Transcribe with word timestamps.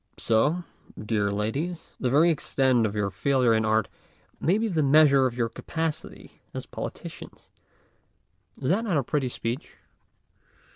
So, 0.17 0.63
dear 0.99 1.29
ladies, 1.29 1.95
the 1.99 2.09
very 2.09 2.31
extent 2.31 2.87
of 2.87 2.95
your 2.95 3.11
failure 3.11 3.53
in 3.53 3.63
art 3.65 3.87
may 4.39 4.57
be 4.57 4.67
the 4.67 4.81
measure 4.81 5.27
of 5.27 5.35
your 5.37 5.47
capacity 5.47 6.41
as 6.55 6.65
politicians! 6.65 7.51
Is 8.59 8.71
not 8.71 8.85
that 8.85 8.97
a 8.97 9.03
pretty 9.03 9.29
speech? 9.29 9.75